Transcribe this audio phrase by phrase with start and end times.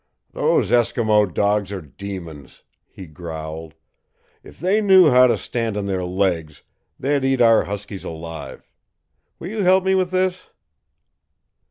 [0.31, 3.75] "Those Eskimo dogs are demons!" he growled.
[4.41, 6.63] "If they knew how to stand on their legs,
[6.99, 8.67] they'd eat our huskies alive!
[9.37, 10.49] Will you help me with this?"